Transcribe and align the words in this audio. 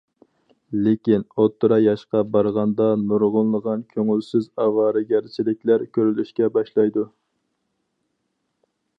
لېكىن، 0.85 1.23
ئوتتۇرا 1.41 1.75
ياشقا 1.81 2.21
بارغاندا 2.35 2.87
نۇرغۇنلىغان 3.01 3.83
كۆڭۈلسىز 3.91 4.47
ئاۋارىگەرچىلىكلەر 4.63 5.85
كۆرۈلۈشكە 5.99 6.49
باشلايدۇ. 6.57 7.05